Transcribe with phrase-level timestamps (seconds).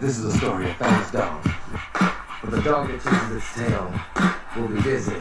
[0.00, 1.44] that this is a story of Fast Dog.
[2.42, 3.92] But the dog that chases its tail
[4.56, 5.20] will be busy.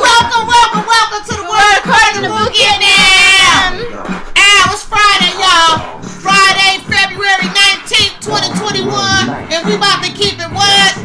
[0.00, 3.92] Welcome, welcome, welcome to the Word According to the Boogie and them.
[4.36, 6.00] Ah, it's Friday, y'all.
[6.00, 9.52] Friday, February 19th, 2021.
[9.52, 10.97] And we about to keep it what?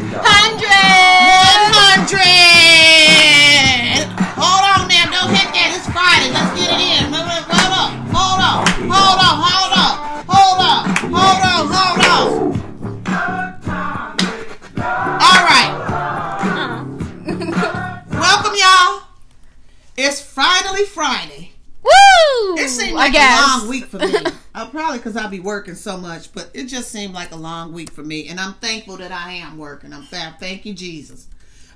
[20.74, 21.50] Finally Friday.
[21.82, 22.56] Woo!
[22.56, 24.14] It seemed like a long week for me.
[24.54, 27.72] uh, probably because I'll be working so much, but it just seemed like a long
[27.72, 28.28] week for me.
[28.28, 29.92] And I'm thankful that I am working.
[29.92, 31.28] I'm th- thank you, Jesus.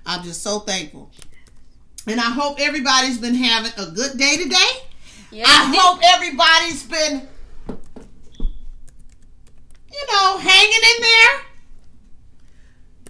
[0.06, 1.10] I'm just so thankful.
[2.06, 4.56] And I hope everybody's been having a good day today.
[5.30, 7.28] Yeah, I hope everybody's been,
[9.92, 11.42] you know, hanging in there.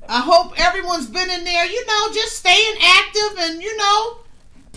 [0.08, 4.18] I hope everyone's been in there, you know, just staying active and, you know,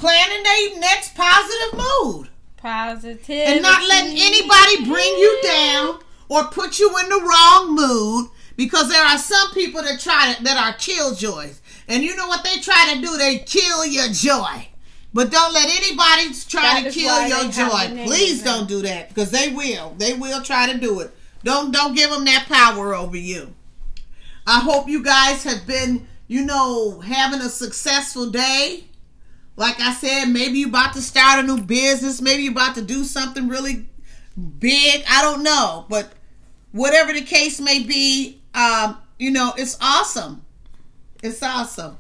[0.02, 2.30] planning their next positive mood.
[2.58, 3.48] Positive.
[3.48, 8.90] And not letting anybody bring you down or put you in the wrong mood because
[8.90, 11.62] there are some people that try to, that are killjoys.
[11.88, 13.16] And you know what they try to do?
[13.18, 14.68] They kill your joy.
[15.14, 18.06] But don't let anybody try That to kill your they have the joy.
[18.06, 19.94] Please don't do that because they will.
[19.98, 21.12] They will try to do it.
[21.44, 23.54] Don't don't give them that power over you.
[24.48, 28.86] I hope you guys have been, you know, having a successful day.
[29.62, 32.20] Like I said, maybe you about to start a new business.
[32.20, 33.86] Maybe you about to do something really
[34.58, 35.04] big.
[35.08, 36.14] I don't know, but
[36.72, 40.44] whatever the case may be, um, you know, it's awesome.
[41.22, 41.96] It's awesome,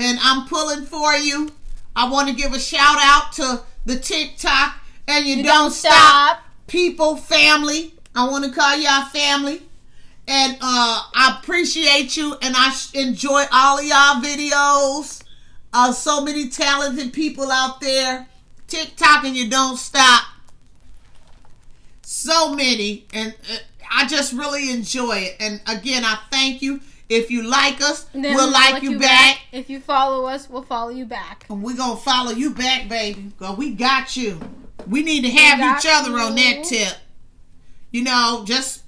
[0.00, 1.52] and I'm pulling for you.
[1.94, 4.74] I want to give a shout out to the TikTok
[5.06, 7.94] and you, You don't, stop people, family.
[8.16, 9.62] I want to call y'all family.
[10.26, 15.22] And uh, I appreciate you and I enjoy all of y'all videos.
[15.72, 18.26] Uh, so many talented people out there.
[18.66, 20.24] TikTok and you don't stop.
[22.02, 23.06] So many.
[23.12, 23.56] And uh,
[23.92, 25.36] I just really enjoy it.
[25.40, 26.80] And again, I thank you.
[27.08, 29.40] If you like us, Then we'll like you, back.
[29.50, 31.44] If you follow us, we'll follow you back.
[31.50, 33.32] And we're going to follow you back, baby.
[33.36, 34.40] Because we got you.
[34.88, 36.94] We need to have each other on that tip.
[37.90, 38.82] You know, just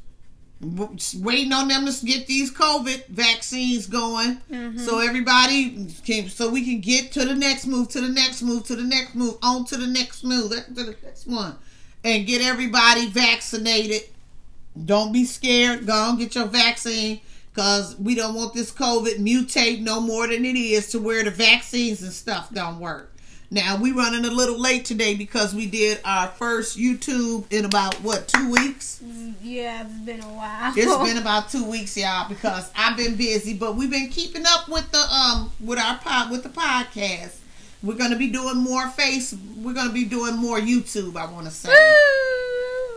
[0.63, 4.79] waiting on them to get these COVID vaccines going, Mm-hmm.
[4.79, 8.65] so everybody can, so we can get to the next move, to the next move,
[8.67, 11.57] to the next move, on to the next move, to the next one,
[12.05, 14.03] and get everybody vaccinated.
[14.85, 15.87] Don't be scared.
[15.87, 17.21] Go and get your vaccine
[17.53, 21.31] because we don't want this COVID mutate no more than it is to where the
[21.31, 23.12] vaccines and stuff don't work.
[23.53, 27.95] Now we running a little late today because we did our first YouTube in about
[27.97, 29.03] what two weeks.
[29.43, 30.73] Yeah, it's been a while.
[30.75, 34.71] It's been about two weeks, y'all, because I've been busy, but we've been keeping up
[34.71, 37.41] with the um with our pod with the podcast.
[37.83, 39.35] We're gonna be doing more face.
[39.59, 41.15] We're gonna be doing more YouTube.
[41.19, 41.69] I want to say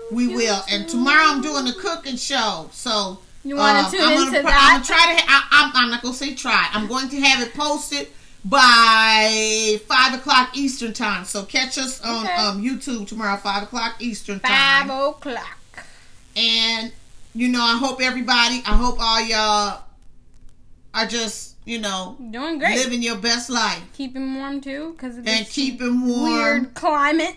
[0.10, 0.62] we will.
[0.72, 4.24] And tomorrow I'm doing a cooking show, so You want um, to tune I'm into
[4.32, 4.70] gonna, pr- that?
[4.72, 5.24] I'm gonna try to.
[5.28, 6.70] I, I'm, I'm not gonna say try.
[6.72, 8.08] I'm going to have it posted
[8.46, 11.26] by five o'clock Eastern time.
[11.26, 12.34] So catch us on Okay.
[12.36, 14.88] um, YouTube tomorrow, five o'clock Eastern time.
[14.88, 15.58] Five o'clock.
[16.36, 16.92] And
[17.34, 18.62] you know, I hope everybody.
[18.66, 19.82] I hope all y'all
[20.94, 22.78] are just you know Doing great.
[22.78, 26.24] living your best life Keeping warm too, because and keeping warm.
[26.24, 27.36] weird climate.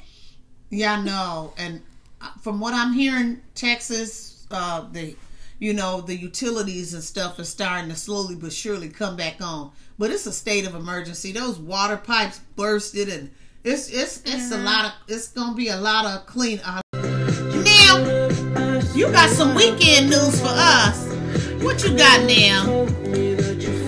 [0.71, 1.55] Yeah, I know.
[1.57, 1.81] And
[2.21, 5.17] uh, from what I'm hearing, Texas, uh, the
[5.59, 9.73] you know the utilities and stuff are starting to slowly but surely come back on.
[9.99, 11.33] But it's a state of emergency.
[11.33, 13.31] Those water pipes bursted, and
[13.65, 16.61] it's it's it's a lot of it's gonna be a lot of clean.
[16.65, 21.07] Uh, now you got some Weeknd news for us.
[21.63, 22.87] What you got now?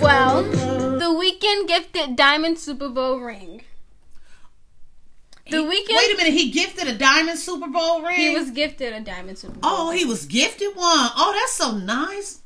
[0.01, 3.61] Well, the Weeknd gifted Diamond Super Bowl ring.
[5.49, 6.33] The Weeknd Wait a minute.
[6.33, 8.15] He gifted a diamond Super Bowl ring.
[8.15, 9.61] he was gifted a Diamond Super Bowl.
[9.63, 10.77] Oh, he was gifted one.
[11.15, 12.39] Oh, that's so nice.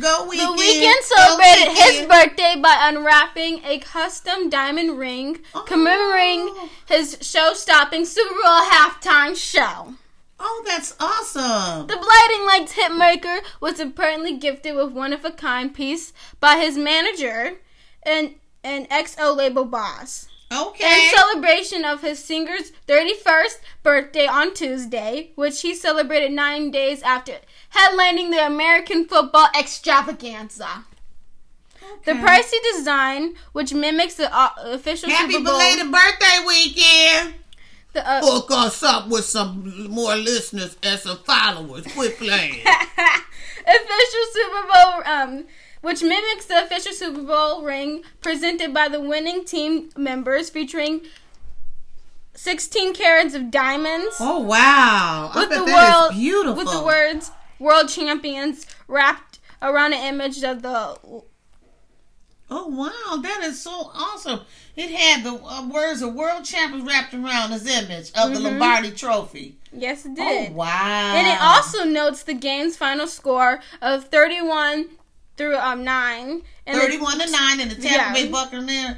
[0.00, 0.56] Go The Weeknd.
[0.58, 5.62] Weeknd celebrated his birthday by unwrapping a custom diamond ring oh.
[5.62, 6.68] commemorating Oh.
[6.86, 9.94] his show-stopping Super Bowl halftime show.
[10.40, 11.86] Oh, that's awesome.
[11.86, 17.58] The Blinding Lights hitmaker was apparently gifted with one-of-a-kind piece by his manager
[18.02, 18.34] and
[18.64, 20.28] an XO label boss.
[20.54, 21.08] Okay.
[21.08, 27.34] In celebration of his singer's 31st birthday on Tuesday, which he celebrated nine days after
[27.74, 30.84] headlining the American football extravaganza.
[32.04, 37.34] The pricey design, which mimics the uh, official Happy Super Bowl, belated birthday Weeknd.
[37.92, 41.86] The, uh, Hook us up with some more listeners and some followers.
[41.94, 42.64] Quit playing.
[43.66, 45.44] official Super Bowl, um,
[45.84, 51.02] which mimics the official Super Bowl ring presented by the winning team members, featuring
[52.32, 55.30] 16 carats of diamonds oh wow!
[55.32, 56.56] I with the that world is beautiful.
[56.56, 60.98] with the words "World Champions" wrapped around an image of the.
[62.50, 64.40] Oh wow, that is so awesome!
[64.76, 68.90] It had the uh, words of world champions wrapped around his image of the Lombardi
[68.90, 69.58] Trophy.
[69.70, 70.24] Yes, it did.
[70.26, 70.54] Oh did.
[70.54, 71.14] wow!
[71.14, 74.88] And it also notes the game's final score of 31
[75.36, 76.42] through um 9.
[76.66, 78.12] And the- thirty-one to nine in the Tampa Yeah.
[78.12, 78.96] Bay Buccaneers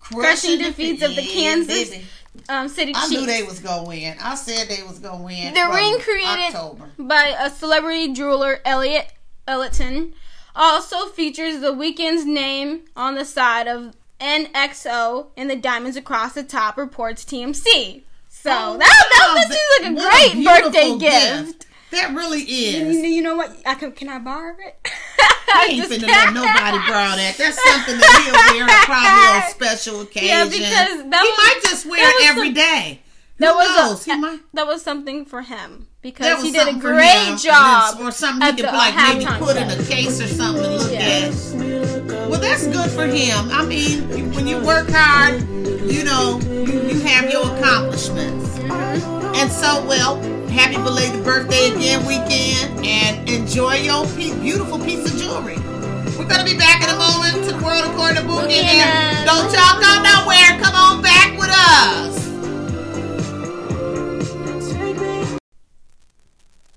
[0.00, 2.04] Crushing defeats of the Kansas baby.
[2.48, 4.16] um, City I knew they was gonna win.
[4.22, 5.52] I said they was gonna win.
[5.54, 6.90] The ring created October.
[6.98, 9.12] by a celebrity jeweler, Elliot
[9.48, 10.12] Ellington,
[10.54, 16.42] also features the Weeknd's name on the side of NXO and the diamonds across the
[16.44, 18.02] top, reports TMZ.
[18.28, 19.34] So Oh, that, that, wow.
[19.34, 20.98] that seems like a What great beautiful birthday
[21.46, 21.66] gift.
[21.90, 22.96] That really You, is.
[22.96, 23.56] you know what?
[23.66, 24.88] I can, can I borrow it?
[25.48, 27.34] I ain't finna let nobody borrow that.
[27.38, 30.30] That's something that he'll wear probably on special occasions.
[30.30, 33.00] Yeah, because he was- might just wear it every some- day.
[33.38, 34.06] That Who was knows?
[34.08, 34.40] a, he might.
[34.54, 38.00] that was something for him because he did a great job.
[38.00, 40.70] or something he could the uh, like maybe put in a case or something to
[40.70, 41.34] look at.
[42.30, 43.50] Well, that's good for him.
[43.50, 48.48] I mean, when you work hard, you know, you, you have your accomplishments.
[48.58, 49.15] Mm-hmm.
[49.38, 50.16] And so, well,
[50.48, 55.58] happy belated birthday again Weeknd and enjoy your pe- beautiful piece of jewelry.
[56.16, 58.48] We're going to be back in a moment to the world according to Boogie.
[58.48, 60.58] Boogie And don't y'all go nowhere.
[60.58, 62.26] Come on back with us.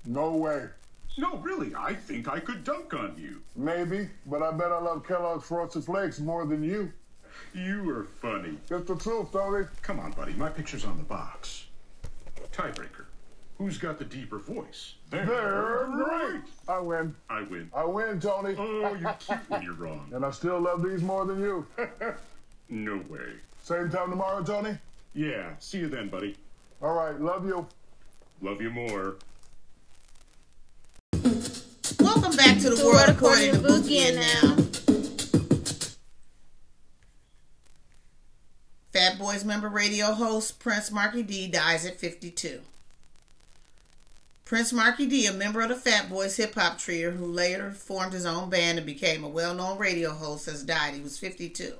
[0.04, 0.66] No way.
[1.16, 3.40] No, really, I think I could dunk on you.
[3.56, 6.92] Maybe, but I bet I love Kellogg's Frosted Flakes more than you.
[7.54, 8.58] You are funny.
[8.70, 9.64] It's the truth, Tony.
[9.80, 11.64] Come on, buddy, my picture's on the box.
[12.60, 13.06] Tiebreaker.
[13.56, 14.94] Who's got the deeper voice?
[15.10, 16.40] They're great.
[16.68, 17.14] I win.
[17.28, 17.70] I win.
[17.74, 18.54] I win, Tony.
[18.58, 20.10] Oh, you're cute when you're wrong.
[20.14, 21.66] And I still love these more than you.
[22.72, 23.32] No way.
[23.64, 24.78] Same time tomorrow, Tony?
[25.12, 26.36] Yeah, see you then, buddy.
[26.80, 27.66] All right, love you.
[28.40, 29.16] Love you more.
[31.98, 34.59] Welcome back to the, The world World according to According and Boogie now.
[39.00, 42.60] Fat Boys member radio host Prince Markie Dee dies at 52.
[44.44, 48.12] Prince Markie Dee, a member of the Fat Boys hip hop trio who later formed
[48.12, 50.92] his own band and became a well known radio host, has died.
[50.92, 51.72] He was 52.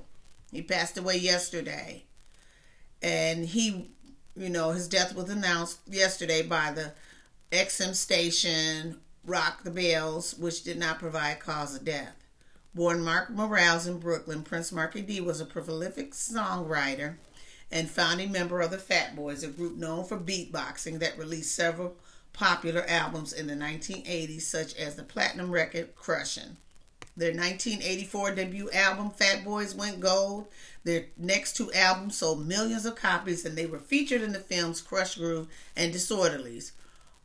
[0.50, 2.04] He passed away yesterday.
[3.02, 3.90] And he,
[4.34, 6.92] you know, his death was announced yesterday by the
[7.52, 8.96] XM station
[9.26, 12.19] Rock the Bells, which did not provide cause of death.
[12.72, 17.16] Born Mark Morales in Brooklyn, Prince Markie Dee was a prolific songwriter
[17.72, 21.96] and founding member of the Fat Boys, a group known for beatboxing that released several
[22.32, 26.56] popular albums in the 1980s, such as the platinum record Crushin'.
[27.16, 30.46] Their 1984 debut album, Fat Boys Went Gold,
[30.84, 34.80] their next two albums sold millions of copies and they were featured in the films
[34.80, 36.70] Krush Groove and Disorderlies.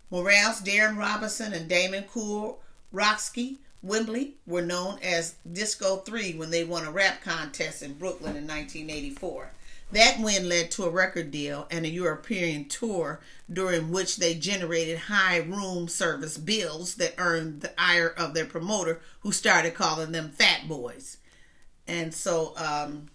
[0.09, 2.61] Morales, Darren Robinson, and Damon Kool
[2.91, 8.35] Rock-Ski Wimbley were known as Disco 3 when they won a rap contest in Brooklyn
[8.35, 9.51] in 1984.
[9.91, 13.21] That win led to a record deal and a European tour
[13.51, 19.01] during which they generated high room service bills that earned the ire of their promoter,
[19.19, 21.17] who started calling them Fat Boys.
[21.87, 23.09] And so um,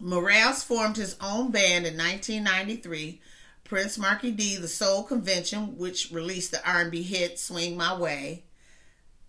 [0.00, 3.20] Morales formed his own band in 1993,
[3.64, 8.44] Prince Markie Dee, the Soul Convention, which released the R&B hit "Swing My Way."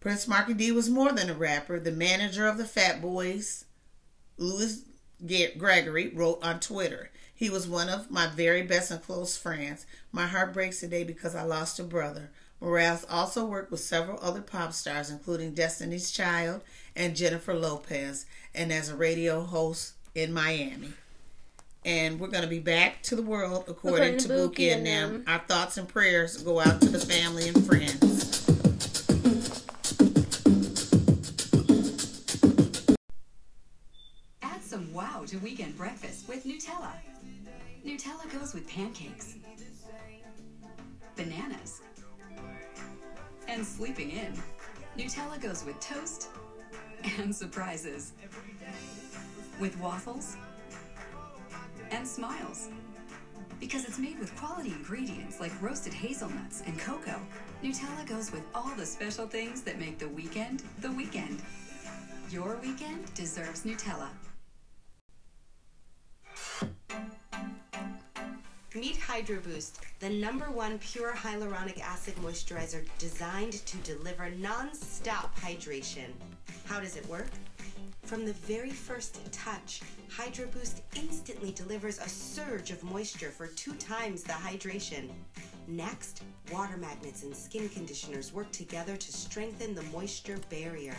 [0.05, 1.79] Prince Markie Dee was more than a rapper.
[1.79, 3.65] The manager of the Fat Boys,
[4.38, 4.83] Louis
[5.57, 9.88] Gregory, wrote on Twitter, "He was one of my very best and close friends.
[10.12, 12.29] My heart breaks today because I lost a brother."
[12.62, 16.62] Morales also worked with several other pop stars, including Destiny's Child
[16.95, 20.93] and Jennifer Lopez, and as a radio host in Miami.
[21.83, 24.71] And we're going to be back to the world according, According to to Buki Buki
[24.71, 25.13] and and them.
[25.13, 25.24] them.
[25.27, 28.14] Our thoughts and prayers go out to the family and friends.
[35.27, 36.91] To weekend breakfast with Nutella.
[37.84, 39.36] Nutella goes with pancakes,
[41.15, 41.82] bananas,
[43.48, 44.34] and sleeping in.
[44.96, 46.27] Nutella goes with toast
[47.17, 48.13] and surprises,
[49.60, 50.38] with waffles
[51.89, 52.70] and smiles.
[53.60, 57.20] Because it's made with quality ingredients like roasted hazelnuts and cocoa,
[57.63, 61.41] Nutella goes with all the special things that make the weekend the weekend.
[62.29, 64.10] Your weekend deserves Nutella.
[68.75, 76.10] Meet Hydro Boost, the number one pure hyaluronic acid moisturizer designed to deliver non-stop hydration.
[76.65, 77.29] How does it work?
[78.03, 79.79] From the very first touch,
[80.10, 85.08] Hydro Boost instantly delivers a surge of moisture for two times the hydration.
[85.70, 90.98] Next, water magnets and skin conditioners work together to strengthen the moisture barrier.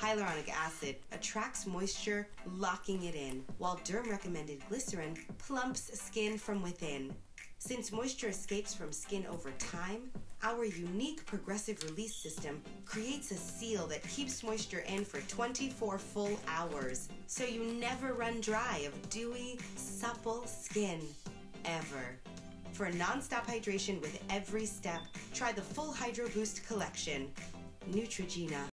[0.00, 2.26] Hyaluronic acid attracts moisture,
[2.56, 7.14] locking it in, while derm recommended glycerin plumps skin from within.
[7.58, 10.10] Since moisture escapes from skin over time,
[10.42, 16.40] our unique progressive release system creates a seal that keeps moisture in for 24 full
[16.48, 21.02] hours, so you never run dry of dewy, supple skin.
[21.66, 22.16] Ever.
[22.72, 25.02] For non-stop hydration with every step,
[25.34, 27.30] try the full Hydro Boost collection.
[27.90, 28.69] Neutrogena.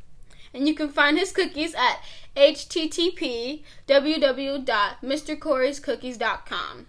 [0.55, 2.01] And you can find his cookies at
[2.37, 6.87] http www.mrcorey'scookies.com.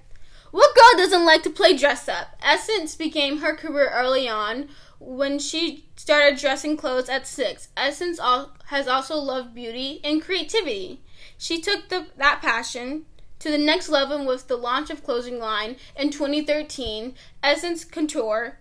[0.51, 2.35] What girl doesn't like to play dress up?
[2.41, 7.69] Essence became her career early on when she started dressing clothes at six.
[7.75, 8.19] Essence
[8.65, 11.01] has also loved beauty and creativity.
[11.37, 13.05] She took the, that passion
[13.39, 18.57] to the next level with the launch of clothing line in 2013, Essence Couture.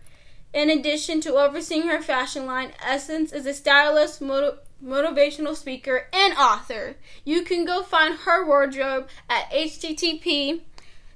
[0.52, 6.34] In addition to overseeing her fashion line, Essence is a stylist, motiv- motivational speaker, and
[6.34, 6.96] author.
[7.24, 10.60] You can go find her wardrobe at http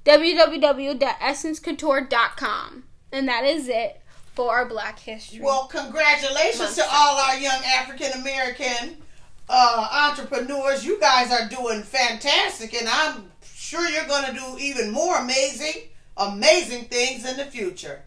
[0.05, 2.83] www.essencecouture.com.
[3.11, 4.01] And that is it
[4.33, 5.41] for our Black History.
[5.41, 8.97] Well, congratulations to all our young African American
[9.49, 10.85] uh, entrepreneurs.
[10.85, 15.89] You guys are doing fantastic, and I'm sure you're going to do even more amazing,
[16.17, 18.03] amazing things in the future.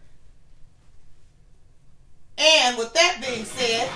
[2.37, 3.89] And with that being said,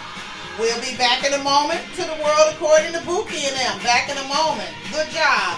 [0.60, 3.84] we'll be back in a moment to the world according to Buki and them.
[3.84, 4.70] Back in a moment.
[4.92, 5.58] Good job.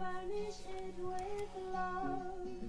[0.00, 2.59] Furnish it with love.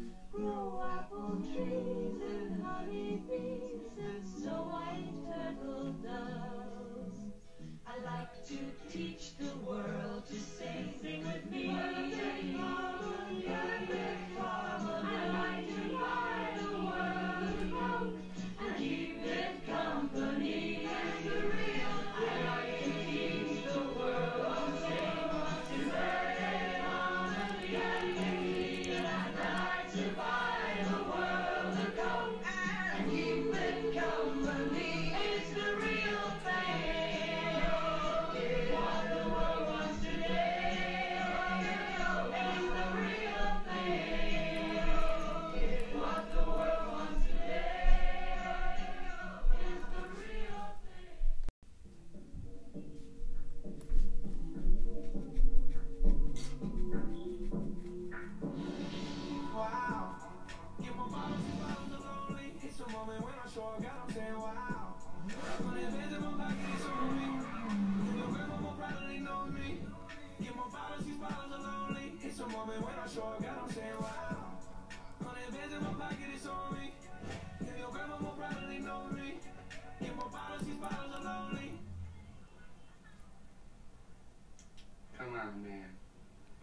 [85.17, 85.89] Come on, man.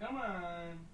[0.01, 0.88] Come on.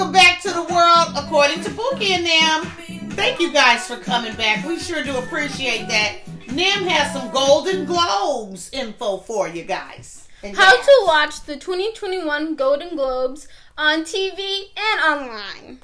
[0.00, 2.64] Welcome back to the world according to Bookie and Nem.
[3.10, 4.64] Thank you guys for coming back.
[4.64, 6.20] We sure do appreciate that.
[6.50, 10.26] Nem has some Golden Globes info for you guys.
[10.54, 15.80] How to watch the 2021 Golden Globes on TV and online.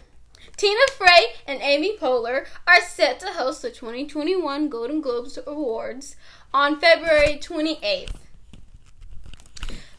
[0.57, 6.17] Tina Fey and Amy Poehler are set to host the 2021 Golden Globes Awards
[6.55, 8.15] on February 28th.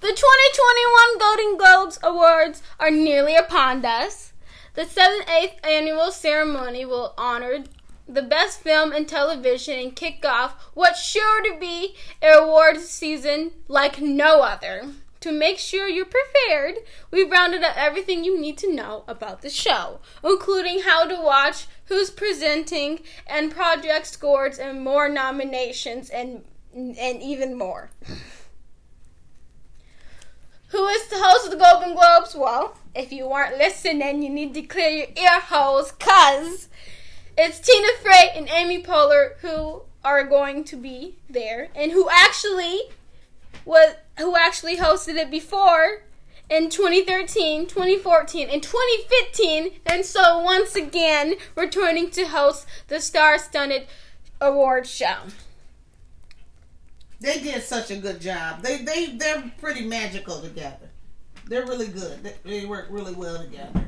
[0.08, 4.32] The 2021 Golden Globes Awards are nearly upon us.
[4.74, 7.66] The 78th annual ceremony will honor
[8.08, 13.52] the best film and television and kick off what's sure to be an awards season
[13.68, 14.94] like no other.
[15.20, 16.76] To make sure you're prepared,
[17.12, 21.68] we've rounded up everything you need to know about the show, including how to watch,
[21.88, 27.90] who's presenting, and project scores, and more nominations, and and even more.
[30.70, 32.36] Who is the host of the Golden Globes?
[32.36, 36.68] Well, if you weren't listening, you need to clear your ear holes, cause
[37.38, 42.82] it's Tina Fey and Amy Poehler who are going to be there, and who actually
[43.64, 46.04] was who actually hosted it before
[46.50, 53.88] in 2013, 2014, and 2015, and so once again returning to host the star-studded
[54.42, 55.18] award show.
[57.20, 58.62] They did such a good job.
[58.62, 60.90] They they they're pretty magical together.
[61.48, 62.24] They're really good.
[62.24, 63.88] They, they work really well together.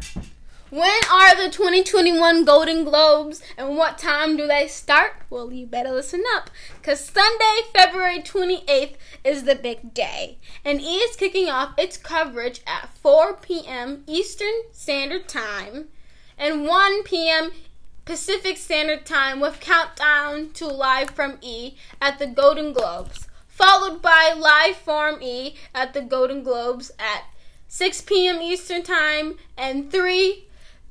[0.72, 5.14] When are the 2021 Golden Globes and what time do they start?
[5.32, 10.38] Well, you better listen up because Sunday, February 28th is the big day.
[10.64, 14.04] And E is kicking off its coverage at 4 p.m.
[14.06, 15.88] Eastern Standard Time
[16.38, 17.50] and 1 p.m.
[18.10, 24.34] Pacific Standard Time with countdown to live from E at the Golden Globes, followed by
[24.36, 27.26] live from E at the Golden Globes at
[27.68, 28.42] 6 p.m.
[28.42, 30.44] Eastern Time and 3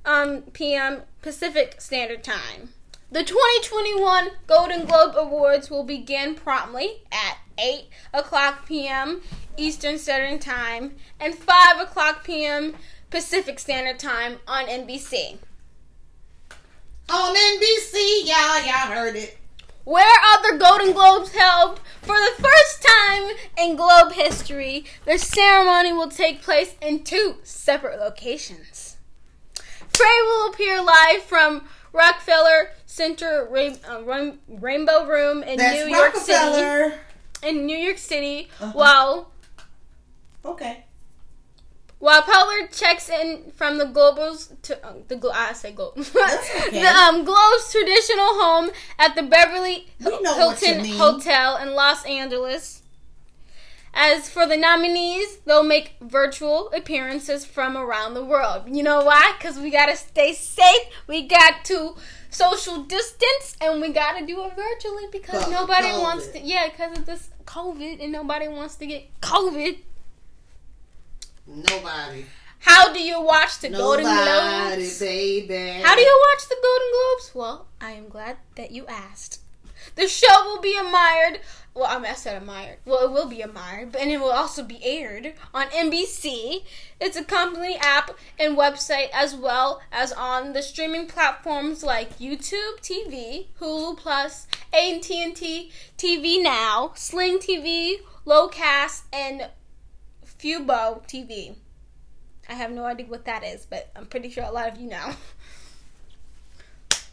[0.04, 1.02] um, p.m.
[1.20, 2.68] Pacific Standard Time.
[3.11, 9.22] The 2021 Golden Globe Awards will begin promptly at 8 o'clock p.m.
[9.57, 12.76] Eastern Standard Time and 5 o'clock p.m.
[13.11, 15.38] Pacific Standard Time on NBC.
[17.11, 19.38] On NBC, y'all, y'all heard it.
[19.85, 21.81] Where are the Golden Globes held?
[22.03, 27.99] For the first time in Globe history, the ceremony will take place in two separate
[27.99, 28.97] locations.
[29.88, 35.88] Fey will appear live from Rockefeller Center Rain, uh, Rain- Rainbow Room in That's New
[35.97, 36.33] York City.
[36.33, 37.01] Rockefeller.
[37.42, 38.73] In New York City, Uh-huh.
[38.73, 39.33] while
[40.44, 40.85] Okay.
[42.01, 46.81] While Poehler checks in from the Globals to uh, the Glo- I say Globe okay.
[46.81, 50.93] the um Globe's traditional home at the Beverly We know what you Hilton.
[50.97, 52.83] Hotel in Los Angeles.
[53.95, 58.65] As for the nominees, they'll make virtual appearances from around the world.
[58.69, 59.35] You know why?
[59.37, 60.87] Because we gotta stay safe.
[61.09, 61.97] We got to
[62.31, 66.03] social distance, and we gotta do it virtually because nobody COVID.
[66.03, 66.39] wants to.
[66.41, 69.79] Yeah, because of this COVID, and nobody wants to get COVID.
[71.49, 72.27] Nobody.
[72.61, 74.99] How do you watch the Golden Globes?
[74.99, 75.81] baby.
[75.83, 77.35] How do you watch the Golden Globes?
[77.35, 79.41] Well, I am glad that you asked.
[79.95, 81.41] The show will be admired.
[81.75, 82.79] Well, I, mean, I said admired.
[82.85, 86.65] Well, it will be admired, but and it will also be aired on NBC.
[87.01, 92.81] It's a company app and website as well as on the streaming platforms like YouTube
[92.81, 99.49] TV, Hulu Plus, AT&T TV Now, Sling TV, Locast, and
[100.38, 101.57] Fubo TV.
[102.48, 104.88] I have no idea what that is, but I'm pretty sure a lot of you
[104.88, 105.12] know.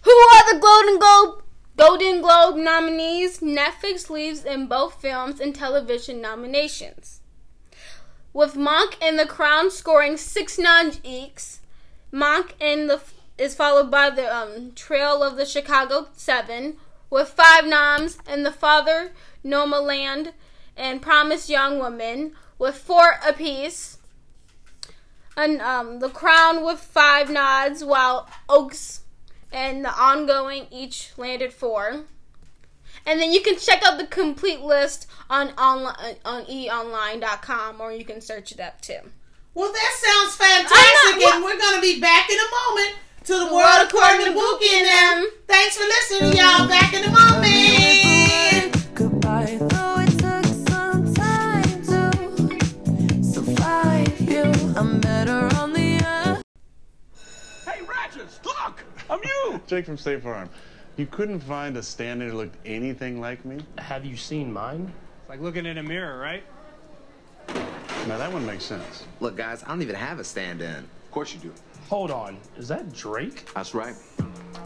[0.04, 1.44] Who are the Golden Globe
[1.78, 3.40] Golden Globe nominees?
[3.40, 7.22] Netflix leaves in both films and television nominations.
[8.32, 10.60] With Mank and The Crown scoring six
[11.04, 11.58] each,
[12.14, 13.02] Mank and the
[13.38, 16.78] is followed by the um, Trial of the Chicago Seven
[17.10, 19.12] with five noms, and The Father,
[19.44, 20.34] Nomadland,
[20.78, 23.98] and Promised Young Woman with four apiece
[25.38, 29.02] and um, the crown with five nods, while Ozark
[29.52, 32.06] and the Undoing each landed four.
[33.06, 38.04] And then you can check out the complete list on online on eonline.com, or you
[38.04, 39.00] can search it up too.
[39.54, 43.46] Well, that sounds fantastic, know, and we're gonna be back in a moment to the,
[43.46, 45.32] The world according to according to Bookie Bookie and and them.
[45.48, 46.68] Thanks for listening, y'all.
[46.68, 48.15] Back in a moment.
[54.76, 56.42] I'm better on the other.
[57.66, 58.84] Hey, Ratchets, look!
[59.10, 59.62] I'm you!
[59.68, 60.50] Jake from State Farm.
[60.98, 63.60] You couldn't find a stand-in who looked anything like me?
[63.78, 64.92] Have you seen mine?
[65.22, 66.44] It's like looking in a mirror, right?
[68.08, 69.06] Now that one makes sense.
[69.22, 70.76] Look, guys, I don't even have a stand-in.
[70.76, 71.54] Of course you do.
[71.90, 72.38] Hold on.
[72.58, 73.50] Is that Drake?
[73.54, 73.96] That's right.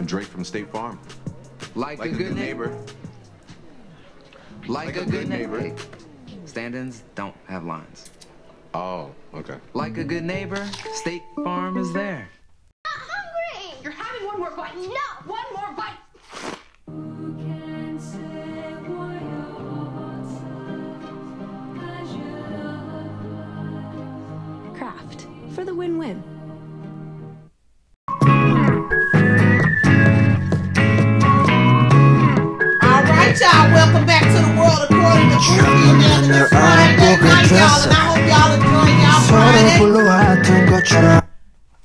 [0.05, 0.99] Drake from State Farm.
[1.75, 2.75] Like, a, good, neighbor.
[4.67, 5.61] Like, a, good, neighbor.
[5.61, 5.81] neighbor.
[6.45, 8.09] Stand-ins don't have lines.
[8.73, 9.57] Oh, okay.
[9.73, 12.29] Like a good neighbor, State Farm is there.
[12.85, 13.75] hungry.
[13.83, 14.75] You're having one more bite.
[14.75, 14.85] No,
[15.25, 15.97] one more bite.
[24.75, 26.23] Kraft for the win-win.
[32.81, 33.71] All right, y'all.
[33.73, 36.23] Welcome back to the world according to Bookie and them.
[36.31, 38.58] It's Friday night, y'all, and I hope y'all enjoying y'all Friday.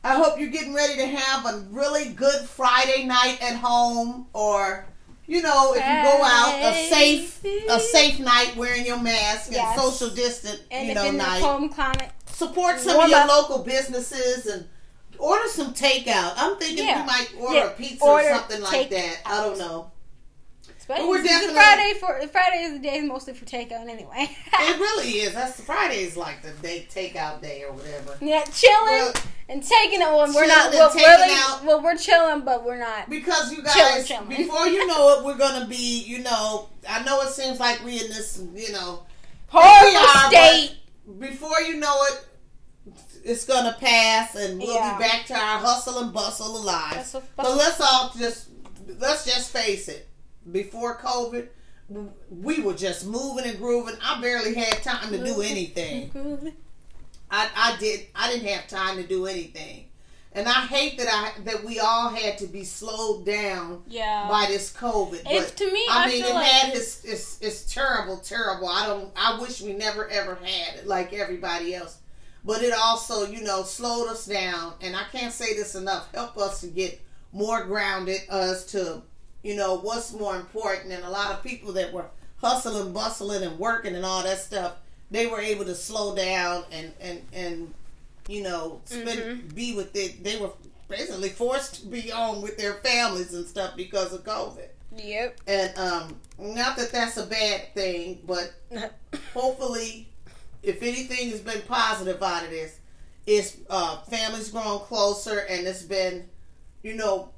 [0.06, 4.84] I hope you're getting ready to have a really good Friday night at home, or
[5.26, 9.54] you know, if you go out, a safe, a safe night wearing your mask and
[9.56, 9.80] Yes.
[9.80, 11.40] social distant, And you know, in night.
[11.40, 13.28] home climate, Support some warm of your up.
[13.28, 14.66] local businesses and
[15.18, 16.32] order some takeout.
[16.36, 17.00] I'm thinking Yeah.
[17.02, 17.64] we might order Yeah.
[17.66, 18.90] a pizza Order or something like takeout.
[18.90, 19.16] that.
[19.24, 19.92] I don't know.
[20.84, 24.28] Especially we're definitely- Friday for Friday is the day mostly for takeout anyway.
[24.52, 25.32] It really is.
[25.32, 28.18] That's Friday is like the day takeout day or whatever.
[28.20, 29.14] yeah, chilling Well,
[29.48, 30.72] and taking it when we're not.
[30.74, 31.64] Well, really, out.
[31.64, 33.08] well, we're chilling, but we're not.
[33.08, 34.28] Because you guys, chilling.
[34.28, 36.02] before you know it, we're gonna be.
[36.04, 38.42] You know, I know it seems like we in this.
[38.54, 39.04] You know,
[39.48, 40.76] Horrible state.
[41.18, 42.26] Before you know it,
[43.24, 44.98] it's gonna pass, and we'll Yeah.
[44.98, 47.16] be back to our hustle and bustle of lives.
[47.36, 48.48] But let's all just
[48.98, 50.08] let's just face it.
[50.50, 51.48] Before COVID,
[52.30, 53.96] we were just moving and grooving.
[54.02, 56.10] I barely had time to do anything.
[57.30, 59.86] I, I did I didn't have time to do anything.
[60.36, 64.26] And I hate that I that we all had to be slowed down Yeah.
[64.28, 65.20] by this COVID.
[65.20, 68.18] It's- But, to me, I I mean, feel it like- had its, its it's terrible,
[68.18, 68.68] terrible.
[68.68, 69.10] I don't.
[69.16, 71.98] I wish we never ever had it like everybody else.
[72.44, 74.74] But it also, you know, slowed us down.
[74.82, 76.12] And I can't say this enough.
[76.12, 77.00] Help us to get
[77.32, 79.02] more grounded Us to,
[79.44, 80.92] you know, what's more important.
[80.92, 82.06] And a lot of people that were
[82.38, 84.76] hustling, bustling, and working and all that stuff,
[85.10, 87.74] they were able to slow down and and and
[88.26, 90.24] you know spend be with it.
[90.24, 90.50] They were
[90.88, 94.68] basically forced to be on with their families and stuff because of COVID.
[94.96, 95.40] Yep.
[95.46, 98.54] And um, not that that's a bad thing, but
[99.34, 100.08] hopefully,
[100.62, 102.78] if anything has been positive out of this,
[103.26, 106.28] it's uh, families grown closer, and it's been,
[106.82, 107.30] you know,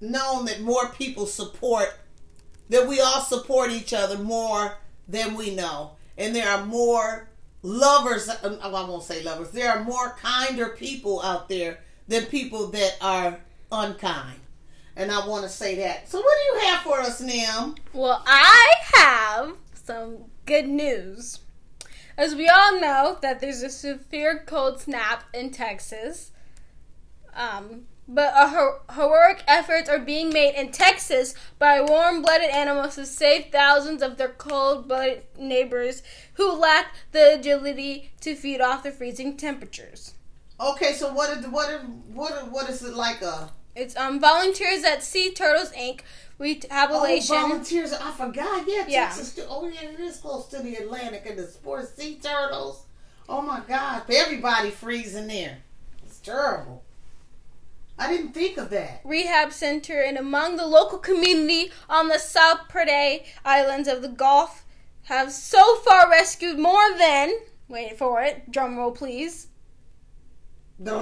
[0.00, 1.94] known that more people support
[2.68, 7.28] that we all support each other more than we know, and there are more
[7.62, 8.28] lovers.
[8.42, 9.50] um, I won't say lovers.
[9.50, 13.40] There are more kinder people out there than people that are
[13.72, 14.40] unkind,
[14.96, 16.08] and I want to say that.
[16.08, 17.74] So, what do you have for us, Nem?
[17.92, 21.40] Well, I have some good news.
[22.18, 26.32] As we all know, that there's a severe cold snap in Texas.
[27.34, 33.04] Um, but a her- heroic efforts are being made in Texas by warm-blooded animals to
[33.04, 36.02] save thousands of their cold-blooded neighbors
[36.34, 40.14] who lack the agility to feed off the freezing temperatures.
[40.60, 41.80] Okay, so what is what is
[42.12, 46.00] what is, what is it like a It's um volunteers at Sea Turtles Inc.
[46.40, 47.36] Rehabilitation.
[47.36, 47.92] Oh, volunteers!
[47.92, 48.64] I forgot.
[48.68, 49.04] Yeah, Yeah.
[49.06, 49.34] Texas.
[49.34, 49.44] too.
[49.48, 52.84] Oh, yeah, it is close to the Atlantic and the sports sea turtles.
[53.28, 54.02] Oh my God!
[54.08, 55.58] Everybody freezing there.
[56.06, 56.84] It's terrible.
[57.98, 59.00] I didn't think of that.
[59.04, 62.60] rehab center and among the local community on the South
[63.44, 64.64] Islands of the Gulf
[65.04, 67.32] have so far rescued more than
[67.68, 69.48] wait for it, drum roll please.
[70.78, 71.00] Four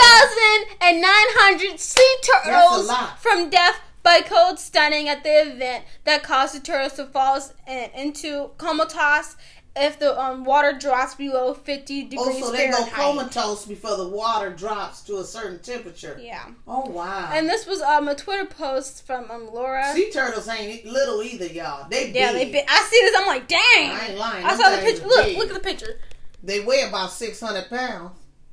[0.00, 3.18] thousand and nine hundred sea turtles That's a lot.
[3.20, 7.90] from death by cold stunning at the event that caused the turtles to fall in,
[7.94, 9.36] into comatose
[9.76, 12.94] if the um, water drops below 50 degrees Oh, so they go Fahrenheit.
[12.94, 16.16] comatose before the water drops to a certain temperature.
[16.20, 16.46] Yeah.
[16.68, 17.30] Oh wow.
[17.32, 19.92] And this was um, a Twitter post from um, Laura.
[19.94, 21.88] sea turtles ain't little either, y'all.
[21.88, 22.48] They Yeah, big.
[22.48, 22.64] they big.
[22.68, 23.16] I see this.
[23.18, 23.60] I'm like, dang.
[23.90, 24.44] I ain't lying.
[24.46, 25.06] I saw the picture.
[25.06, 25.38] Look, big.
[25.38, 25.98] look at the picture.
[26.42, 28.12] They weigh about six hundred pounds.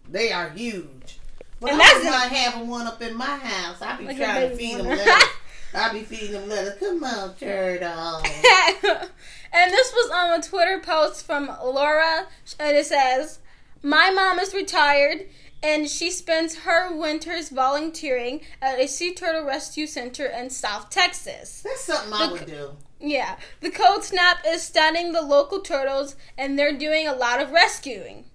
[0.09, 1.19] They are huge.
[1.59, 3.79] But And I that's not having one up in my house.
[3.81, 5.29] I be Like trying to feed them lettuce.
[5.73, 6.79] I be feeding them lettuce.
[6.79, 8.21] Come on, turtle.
[9.53, 12.27] and this was on a Twitter post from Laura,
[12.59, 13.39] and it says,
[13.81, 15.27] "My mom is retired."
[15.63, 21.61] And she spends her winters volunteering at a sea turtle rescue center in South Texas.
[21.63, 22.77] That's something I The- would do.
[22.99, 27.51] Yeah, the cold snap is stunning the local turtles, and they're doing a lot of
[27.51, 28.25] rescuing.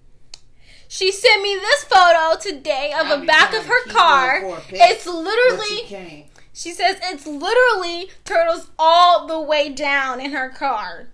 [0.87, 4.45] She sent me this photo today of I'll the back of her car.
[4.45, 6.26] one for a pet, It's literally
[6.57, 11.09] she says it's literally turtles all the way down in her car.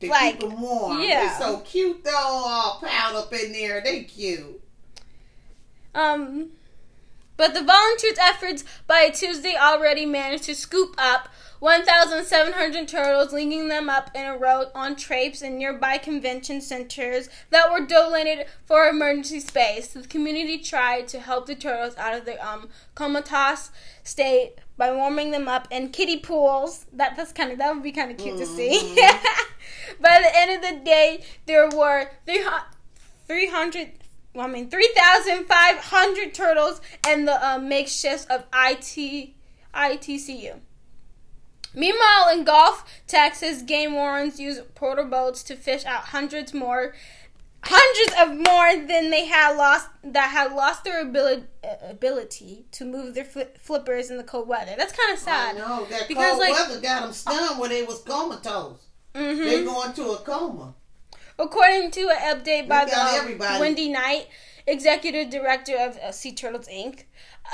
[0.00, 1.00] To Like, keep them warm.
[1.00, 1.28] yeah.
[1.38, 3.80] They're so cute though, all piled up in there.
[3.80, 4.60] They cute.
[5.94, 6.50] Um,
[7.38, 13.88] but the volunteers' efforts by Tuesday already managed to scoop up 1,700 turtles, linking them
[13.88, 19.40] up in a row on traps in nearby convention centers that were donated for emergency
[19.40, 19.88] space.
[19.88, 23.70] The community tried to help the turtles out of their um, comatose
[24.04, 26.86] state by warming them up in kiddie pools.
[26.92, 28.94] That that's kind of that would be kind of cute to see.
[30.00, 32.62] by the end of the day, there were 300
[33.26, 33.90] 300
[34.38, 39.30] well, I mean, 3,500 turtles and the uh, makeshifts of IT,
[39.74, 40.60] ITCU.
[41.74, 46.94] Meanwhile, in Gulf, Texas, game wardens use portal boats to fish out hundreds more,
[47.64, 51.42] hundreds of more than they had lost that had lost their ability
[51.82, 54.74] ability to move their fli flippers in the cold weather.
[54.78, 55.56] That's kind of sad.
[55.56, 58.86] I know that because cold like weather got them stunned when they was comatose.
[59.14, 59.44] Mhm.
[59.44, 60.74] They go into a coma.
[61.38, 63.58] According to an update by the.
[63.60, 64.26] Wendy Knight,
[64.66, 67.04] executive director of Sea Turtles Inc.,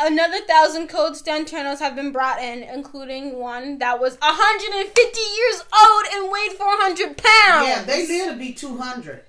[0.00, 5.64] another thousand cold stun turtles have been brought in, including one that was 150 years
[5.78, 7.68] old and weighed 400 pounds.
[7.68, 9.22] Yeah, they live to be two hundred.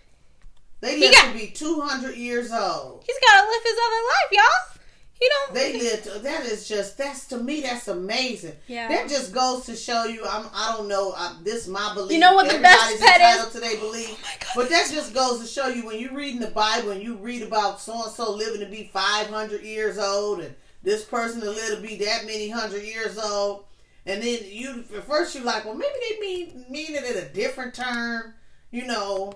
[0.82, 3.04] They He live got- to be two hundred years old.
[3.06, 4.75] He's got to live his other life, y'all.
[5.20, 5.54] He don't.
[5.54, 6.24] They live.
[6.24, 6.98] That is just.
[6.98, 7.62] That's to me.
[7.62, 8.56] That's amazing.
[8.68, 8.90] Yeah.
[8.90, 10.26] That just goes to show you.
[10.26, 10.46] I'm.
[10.54, 11.14] I don't know.
[11.16, 12.12] I, this my belief.
[12.12, 13.54] You know what the best pet entitled is?
[13.54, 14.24] to their belief.
[14.44, 17.02] Oh but that just goes to show you when you read in the Bible and
[17.02, 21.42] you read about so and so living to be 500 years old and this person
[21.42, 23.66] to live to be that many hundred years old.
[24.06, 27.30] And then you at first you're like, well, maybe they mean mean it in a
[27.30, 28.34] different term,
[28.70, 29.34] you know.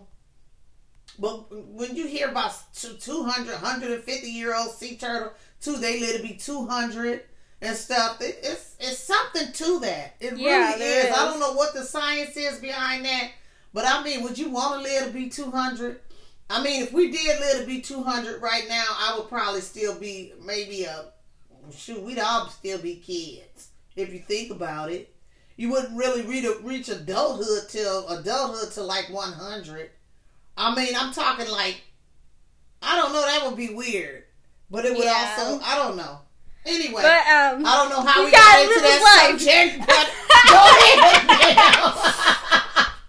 [1.17, 6.17] But when you hear about two- 200, 150 year old sea turtle, two they live
[6.17, 7.23] to be 200
[7.61, 8.21] and stuff.
[8.21, 10.15] It, it's it's something to that.
[10.19, 11.11] It Yeah, really is.
[11.15, 13.31] I don't know what the science is behind that,
[13.73, 15.99] but I mean, would you want to live to be 200?
[16.49, 19.95] I mean, if we did live to be 200 right now, I would probably still
[19.99, 21.05] be maybe a
[21.75, 22.01] shoot.
[22.01, 25.13] We'd all still be kids if you think about it.
[25.57, 29.89] You wouldn't really reach, reach adulthood till adulthood till like 100.
[30.57, 31.81] I mean, I'm talking like
[32.81, 33.21] I don't know.
[33.21, 34.23] That would be weird,
[34.71, 35.35] but it would Yeah.
[35.37, 36.19] also I don't know.
[36.65, 39.39] Anyway, But, um, I don't know how we gotta into that life.
[39.39, 40.05] subject, but
[40.49, 41.89] go ahead.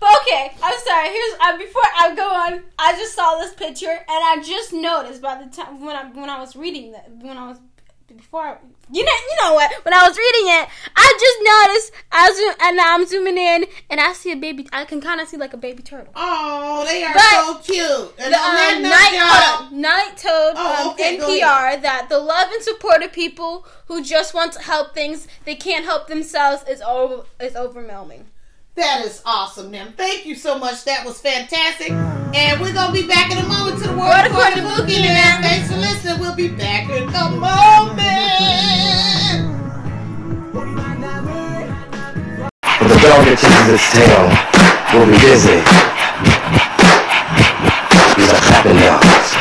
[0.01, 1.09] But okay, I'm sorry.
[1.09, 2.63] Here's uh, before I go on.
[2.79, 6.05] I I just saw this picture and I just noticed by the time when I
[6.11, 7.59] when I was reading that when I was
[8.17, 8.57] before I,
[8.93, 12.55] you know you know what when I was reading it I just noticed I zoom
[12.61, 15.37] and now I'm zooming in and I see a baby I can kind of see
[15.37, 16.13] like a baby turtle.
[16.17, 18.15] Oh, they are But so cute.
[18.19, 22.63] And the um, Knight toad, Knight toad Oh, um, okay, NPR that the love and
[22.63, 27.25] support of people who just want to help things they can't help themselves is over
[27.41, 28.27] is overwhelming.
[28.77, 29.93] That is awesome, Nem.
[29.93, 30.85] Thank you so much.
[30.85, 31.91] That was fantastic.
[31.91, 34.83] And we're gonna be back in a moment to the world Word according according to
[34.83, 35.41] to Boogie Boogie Man.
[35.41, 35.43] Man.
[35.43, 36.21] Thanks for listening.
[36.21, 38.01] We'll be back in a moment.
[42.81, 44.31] The dog that chases its tail
[44.95, 45.59] will be busy.
[48.17, 49.35] These are clapping dogs.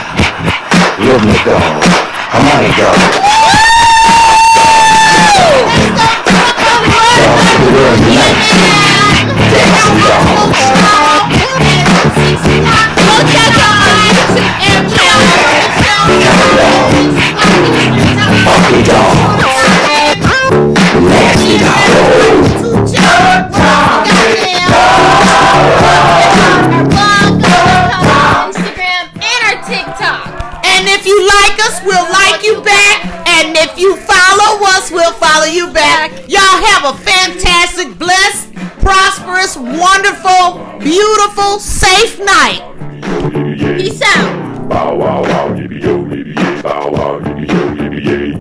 [1.00, 1.88] Rhythmic dogs.
[2.34, 3.39] Harmonic dogs.